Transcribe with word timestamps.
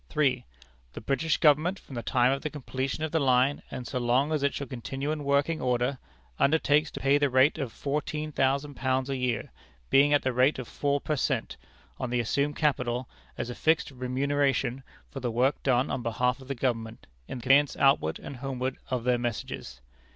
"3. 0.09 0.43
The 0.93 0.99
British 1.01 1.37
Government, 1.37 1.77
from 1.77 1.93
the 1.93 2.01
time 2.01 2.31
of 2.31 2.41
the 2.41 2.49
completion 2.49 3.03
of 3.03 3.11
the 3.11 3.19
line, 3.19 3.61
and 3.69 3.85
so 3.85 3.99
long 3.99 4.31
as 4.31 4.41
it 4.41 4.51
shall 4.51 4.65
continue 4.65 5.11
in 5.11 5.23
working 5.23 5.61
order, 5.61 5.99
undertakes 6.39 6.89
to 6.89 6.99
pay 6.99 7.17
at 7.17 7.21
the 7.21 7.29
rate 7.29 7.59
of 7.59 7.71
fourteen 7.71 8.31
thousand 8.31 8.73
pounds 8.73 9.11
a 9.11 9.15
year, 9.15 9.51
being 9.91 10.11
at 10.11 10.23
the 10.23 10.33
rate 10.33 10.57
of 10.57 10.67
four 10.67 10.99
per 10.99 11.15
cent. 11.15 11.55
on 11.99 12.09
the 12.09 12.19
assumed 12.19 12.55
capital, 12.55 13.07
as 13.37 13.51
a 13.51 13.53
fixed 13.53 13.91
remuneration 13.91 14.81
for 15.11 15.19
the 15.19 15.29
work 15.29 15.61
done 15.61 15.91
on 15.91 16.01
behalf 16.01 16.41
of 16.41 16.47
the 16.47 16.55
Government, 16.55 17.05
in 17.27 17.37
the 17.37 17.43
conveyance 17.43 17.77
outward 17.77 18.17
and 18.17 18.37
homeward 18.37 18.77
of 18.89 19.03
their 19.03 19.19
messages. 19.19 19.81